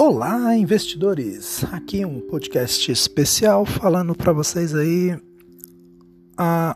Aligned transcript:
Olá, 0.00 0.56
investidores! 0.56 1.64
Aqui 1.72 2.04
um 2.04 2.20
podcast 2.20 2.92
especial 2.92 3.66
falando 3.66 4.14
para 4.14 4.32
vocês 4.32 4.72
aí 4.72 5.20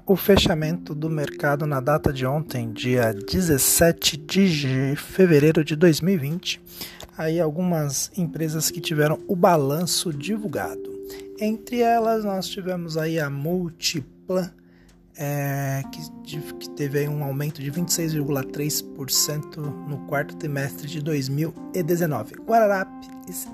o 0.04 0.16
fechamento 0.16 0.92
do 0.92 1.08
mercado 1.08 1.64
na 1.64 1.78
data 1.78 2.12
de 2.12 2.26
ontem, 2.26 2.72
dia 2.72 3.14
17 3.14 4.16
de 4.16 4.96
fevereiro 4.96 5.64
de 5.64 5.76
2020. 5.76 6.60
Aí 7.16 7.40
algumas 7.40 8.10
empresas 8.18 8.72
que 8.72 8.80
tiveram 8.80 9.20
o 9.28 9.36
balanço 9.36 10.12
divulgado. 10.12 10.90
Entre 11.38 11.78
elas 11.78 12.24
nós 12.24 12.48
tivemos 12.48 12.96
aí 12.96 13.20
a 13.20 13.30
Multiplan 13.30 14.50
é, 15.16 15.82
que, 15.92 16.00
que, 16.40 16.70
teve 16.70 17.06
um 17.08 17.22
aumento 17.22 17.60
de 17.60 17.70
26,3% 17.70 19.56
no 19.88 19.98
quarto 20.06 20.34
trimestre 20.36 20.88
de 20.88 21.02
2019. 21.02 22.36
Guararapes 22.46 23.10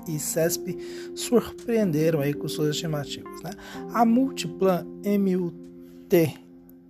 e 0.07 0.17
CESP 0.17 0.77
surpreenderam 1.15 2.21
aí 2.21 2.33
com 2.33 2.47
suas 2.47 2.75
estimativas. 2.75 3.41
Né? 3.43 3.51
A 3.93 4.05
Multiplan 4.05 4.85
MUT, 5.03 6.39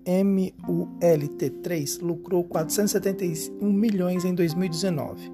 MULT3 0.05 2.01
lucrou 2.01 2.43
471 2.43 3.71
milhões 3.71 4.23
em 4.25 4.33
2019 4.33 5.31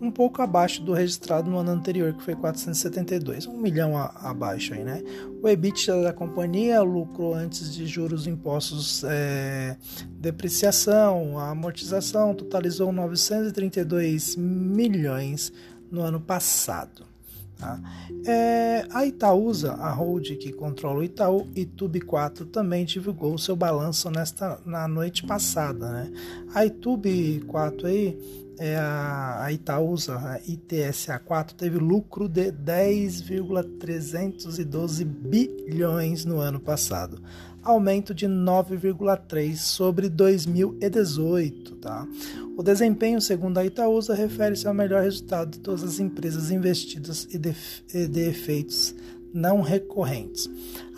um 0.00 0.10
pouco 0.10 0.40
abaixo 0.40 0.82
do 0.82 0.92
registrado 0.92 1.50
no 1.50 1.58
ano 1.58 1.70
anterior, 1.70 2.12
que 2.12 2.22
foi 2.22 2.34
472, 2.34 3.46
um 3.46 3.56
milhão 3.56 3.96
a, 3.96 4.06
abaixo 4.30 4.74
aí, 4.74 4.84
né? 4.84 5.02
O 5.42 5.48
EBITDA 5.48 6.02
da 6.02 6.12
companhia 6.12 6.80
lucrou 6.82 7.34
antes 7.34 7.74
de 7.74 7.86
juros, 7.86 8.26
impostos, 8.26 9.04
é, 9.04 9.76
depreciação, 10.10 11.38
amortização, 11.38 12.34
totalizou 12.34 12.92
932 12.92 14.36
milhões 14.36 15.52
no 15.90 16.02
ano 16.02 16.20
passado. 16.20 17.06
Tá? 17.58 17.80
É, 18.24 18.86
a 18.90 19.04
Itaúsa, 19.04 19.72
a 19.72 19.90
hold 19.90 20.36
que 20.36 20.52
controla 20.52 21.00
o 21.00 21.02
Itaú 21.02 21.48
e 21.56 21.66
Tube 21.66 22.00
4 22.00 22.46
também 22.46 22.84
divulgou 22.84 23.36
seu 23.36 23.56
balanço 23.56 24.08
nesta, 24.10 24.60
na 24.64 24.86
noite 24.86 25.26
passada. 25.26 25.90
Né? 25.90 26.12
A 26.54 26.64
Itube 26.64 27.42
4 27.48 27.88
aí 27.88 28.47
é 28.58 28.76
a, 28.76 29.44
a 29.44 29.52
Itaúsa, 29.52 30.16
a 30.16 30.40
ITSA4, 30.40 31.52
teve 31.52 31.78
lucro 31.78 32.28
de 32.28 32.50
10,312 32.50 35.04
bilhões 35.04 36.24
no 36.24 36.40
ano 36.40 36.58
passado, 36.58 37.22
aumento 37.62 38.12
de 38.12 38.26
9,3 38.26 39.54
sobre 39.56 40.08
2018. 40.08 41.76
Tá? 41.76 42.04
O 42.56 42.62
desempenho, 42.62 43.20
segundo 43.20 43.58
a 43.58 43.64
Itaúsa, 43.64 44.14
refere-se 44.14 44.66
ao 44.66 44.74
melhor 44.74 45.02
resultado 45.02 45.52
de 45.52 45.60
todas 45.60 45.84
as 45.84 46.00
empresas 46.00 46.50
investidas 46.50 47.28
e 47.30 47.38
de, 47.38 47.54
e 47.94 48.08
de 48.08 48.28
efeitos 48.28 48.94
não 49.32 49.60
recorrentes. 49.60 50.50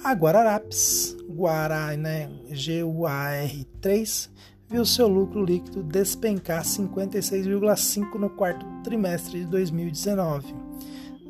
A 0.02 0.12
Guararapes, 0.12 1.16
Guará, 1.28 1.96
né, 1.96 2.30
G-U-A-R-3, 2.50 4.30
viu 4.70 4.86
seu 4.86 5.08
lucro 5.08 5.44
líquido 5.44 5.82
despencar 5.82 6.62
56,5% 6.62 8.14
no 8.14 8.30
quarto 8.30 8.64
trimestre 8.84 9.40
de 9.40 9.46
2019. 9.46 10.54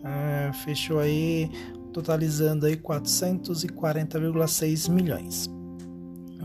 Ah, 0.04 0.52
fechou 0.64 0.98
aí 0.98 1.50
totalizando 1.92 2.66
aí 2.66 2.76
440,6 2.76 4.90
milhões. 4.90 5.48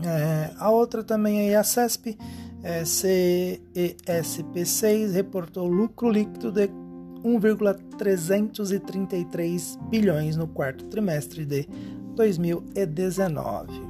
É, 0.04 0.50
a 0.58 0.70
outra 0.70 1.04
também 1.04 1.40
aí 1.40 1.54
a 1.54 1.62
CESP, 1.62 2.18
é, 2.62 2.82
CESP6, 2.82 5.12
reportou 5.12 5.66
lucro 5.66 6.10
líquido 6.10 6.50
de 6.50 6.70
1,333 7.22 9.78
bilhões 9.90 10.34
no 10.36 10.46
quarto 10.46 10.86
trimestre 10.86 11.44
de 11.44 11.68
2019. 12.14 13.84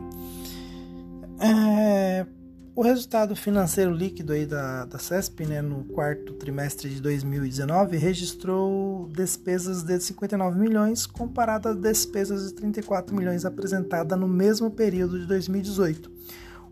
É, 1.39 2.25
o 2.77 2.83
resultado 2.83 3.35
financeiro 3.35 3.91
líquido 3.91 4.35
aí 4.35 4.45
da, 4.45 4.85
da 4.85 4.99
CESP 4.99 5.47
né, 5.47 5.63
no 5.63 5.83
quarto 5.85 6.35
trimestre 6.35 6.91
de 6.91 7.01
2019 7.01 7.97
registrou 7.97 9.09
despesas 9.09 9.83
de 9.83 9.99
59 9.99 10.59
milhões 10.59 11.07
comparado 11.07 11.71
às 11.71 11.77
despesas 11.77 12.49
de 12.49 12.55
34 12.55 13.17
milhões 13.17 13.47
apresentadas 13.47 14.21
no 14.21 14.29
mesmo 14.29 14.71
período 14.71 15.19
de 15.19 15.25
2018, 15.27 16.13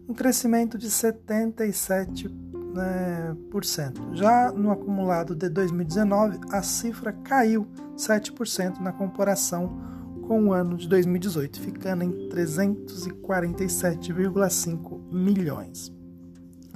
um 0.06 0.12
crescimento 0.12 0.76
de 0.76 0.88
77%. 0.88 2.30
Né, 2.74 3.36
por 3.52 3.64
cento. 3.64 4.02
Já 4.14 4.50
no 4.50 4.72
acumulado 4.72 5.32
de 5.32 5.48
2019, 5.48 6.40
a 6.50 6.60
cifra 6.60 7.12
caiu 7.12 7.68
7% 7.96 8.80
na 8.80 8.92
comparação 8.92 9.93
com 10.26 10.48
o 10.48 10.52
ano 10.52 10.76
de 10.76 10.86
2018, 10.88 11.60
ficando 11.60 12.02
em 12.04 12.28
347,5 12.28 15.12
milhões. 15.12 15.92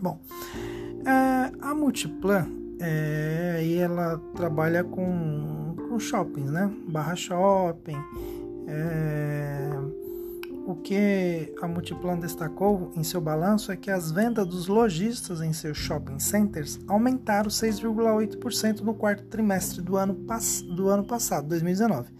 Bom, 0.00 0.20
é, 1.04 1.50
a 1.60 1.74
Multiplan, 1.74 2.46
é, 2.80 3.76
ela 3.76 4.16
trabalha 4.36 4.84
com, 4.84 5.74
com 5.88 5.98
shoppings, 5.98 6.48
né? 6.50 6.72
Barra 6.88 7.16
shopping. 7.16 7.96
É, 8.68 9.70
o 10.66 10.76
que 10.76 11.52
a 11.62 11.66
Multiplan 11.66 12.18
destacou 12.18 12.92
em 12.94 13.02
seu 13.02 13.20
balanço 13.20 13.72
é 13.72 13.76
que 13.76 13.90
as 13.90 14.12
vendas 14.12 14.46
dos 14.46 14.68
lojistas 14.68 15.40
em 15.40 15.52
seus 15.52 15.78
shopping 15.78 16.18
centers 16.18 16.78
aumentaram 16.86 17.48
6,8% 17.48 18.82
no 18.82 18.94
quarto 18.94 19.24
trimestre 19.24 19.80
do 19.80 19.96
ano, 19.96 20.14
do 20.76 20.88
ano 20.88 21.04
passado, 21.04 21.48
2019 21.48 22.12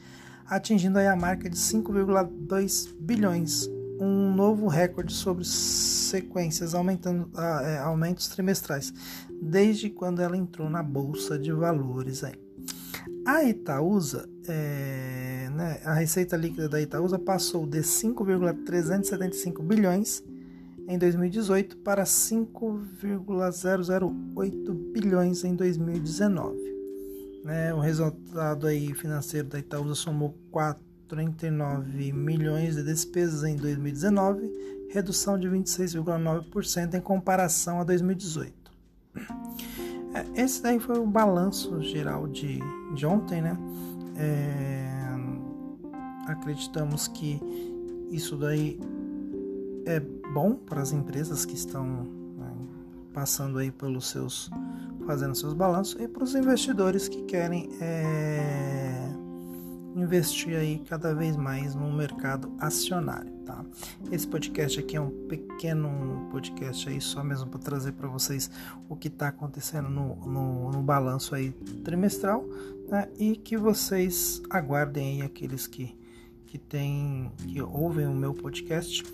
atingindo 0.49 0.99
a 0.99 1.15
marca 1.15 1.49
de 1.51 1.57
5,2 1.57 2.95
bilhões, 2.99 3.69
um 4.01 4.35
novo 4.35 4.67
recorde 4.69 5.13
sobre 5.13 5.45
sequências, 5.45 6.75
aumentando 6.75 7.31
ah, 7.35 7.61
é, 7.63 7.77
aumentos 7.79 8.29
trimestrais, 8.29 8.93
desde 9.41 9.89
quando 9.91 10.21
ela 10.23 10.37
entrou 10.37 10.69
na 10.71 10.83
bolsa 10.83 11.39
de 11.39 11.53
valores 11.53 12.25
aí. 12.25 12.35
A 13.27 13.45
Itaúsa, 13.45 14.27
é, 14.47 15.51
né, 15.53 15.81
a 15.85 15.93
receita 15.93 16.35
líquida 16.37 16.69
da 16.69 16.81
Itaúsa 16.81 17.19
passou 17.19 17.67
de 17.67 17.83
5,375 17.83 19.63
bilhões 19.63 20.25
em 20.87 20.97
2018 20.97 21.77
para 21.79 22.07
5,008 22.07 24.75
bilhões 24.93 25.43
em 25.45 25.55
2019. 25.55 26.78
Né? 27.45 27.73
O 27.73 27.81
resultado 27.81 28.67
aí 28.67 28.93
financeiro 28.95 29.49
da 29.49 29.59
Itaúsa 29.59 29.95
somou 29.95 30.35
49 30.51 32.13
milhões 32.13 32.77
de 32.77 32.83
despesas 32.83 33.45
em 33.45 33.57
2019, 33.57 34.89
redução 34.91 35.39
de 35.39 35.49
26,9% 35.49 36.95
em 36.95 37.01
comparação 37.01 37.81
a 37.81 37.85
2018. 37.85 38.53
É, 40.15 40.43
esse 40.43 40.63
daí 40.63 40.81
foi 40.81 40.99
o 40.99 41.07
balanço 41.07 41.83
geral 41.83 42.27
de, 42.27 42.59
de 42.95 43.07
ontem, 43.07 43.43
né? 43.43 43.59
É, 44.17 44.89
acreditamos 46.27 47.09
que 47.09 47.41
isso 48.11 48.37
daí 48.37 48.81
é 49.87 50.01
bom 50.01 50.55
para 50.55 50.81
as 50.81 50.93
empresas 50.93 51.45
que 51.45 51.55
estão 51.55 51.85
né, 52.37 52.53
passando 53.13 53.59
aí 53.59 53.71
pelos 53.71 54.09
seus 54.09 54.51
fazendo 55.09 55.35
seus 55.35 55.55
balanços 55.55 55.99
e 55.99 56.07
para 56.07 56.23
os 56.23 56.35
investidores 56.35 57.09
que 57.09 57.23
querem 57.23 57.71
é, 57.81 59.11
investir 59.97 60.55
aí 60.55 60.81
cada 60.87 61.15
vez 61.15 61.35
mais 61.35 61.75
no 61.75 61.91
mercado 61.91 62.53
acionário, 62.61 63.33
tá? 63.47 63.65
Esse 64.13 64.29
podcast 64.29 64.79
aqui 64.79 64.99
é 64.99 65.01
um 65.01 65.09
pequeno 65.27 66.29
podcast 66.31 66.91
aí 66.91 67.01
só 67.01 67.25
mesmo 67.25 67.47
para 67.47 67.59
trazer 67.59 67.93
para 67.93 68.07
vocês 68.07 68.51
o 68.87 68.95
que 68.95 69.09
está 69.09 69.29
acontecendo 69.29 69.89
no, 69.89 70.15
no, 70.15 70.71
no, 70.73 70.83
balanço 70.83 71.35
aí 71.35 71.53
trimestral, 71.83 72.45
né? 72.87 73.09
E 73.19 73.35
que 73.35 73.57
vocês 73.57 74.43
aguardem 74.51 75.23
aí 75.23 75.23
aqueles 75.23 75.67
que 75.67 75.98
que 76.49 76.59
tem 76.59 77.31
que 77.47 77.61
ouvem 77.61 78.07
o 78.07 78.15
meu 78.15 78.33
podcast, 78.33 79.05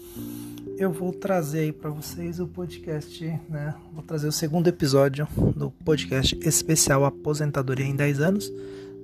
eu 0.79 0.93
vou 0.93 1.13
trazer 1.13 1.61
aí 1.61 1.73
para 1.73 1.91
vocês 1.91 2.39
o 2.39 2.47
podcast, 2.47 3.25
né? 3.49 3.75
Vou 3.93 4.03
trazer 4.03 4.29
o 4.29 4.33
segundo 4.33 4.69
episódio 4.69 5.27
do 5.57 5.71
podcast 5.71 6.39
especial 6.43 7.05
Aposentadoria 7.05 7.87
em 7.87 7.97
10 7.97 8.21
anos. 8.21 8.53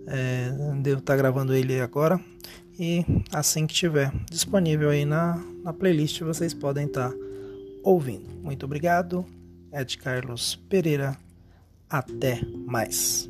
É, 0.06 0.50
devo 0.80 1.00
estar 1.00 1.12
tá 1.12 1.16
gravando 1.16 1.54
ele 1.54 1.80
agora 1.80 2.20
e 2.78 3.04
assim 3.30 3.66
que 3.66 3.74
tiver 3.74 4.10
disponível 4.30 4.88
aí 4.88 5.04
na, 5.04 5.36
na 5.62 5.72
playlist 5.72 6.20
vocês 6.22 6.54
podem 6.54 6.86
estar 6.86 7.10
tá 7.10 7.16
ouvindo. 7.84 8.26
Muito 8.42 8.64
obrigado, 8.64 9.24
Ed 9.72 9.98
Carlos 9.98 10.56
Pereira. 10.68 11.16
Até 11.88 12.40
mais. 12.66 13.29